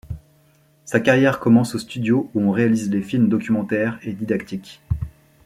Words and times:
Sa 0.83 0.99
carrière 0.99 1.39
commence 1.39 1.75
aux 1.75 1.77
studios 1.77 2.31
où 2.33 2.41
on 2.41 2.49
réalise 2.49 2.89
les 2.89 3.03
films 3.03 3.29
documentaires 3.29 3.99
et 4.01 4.13
didactiques. 4.13 4.81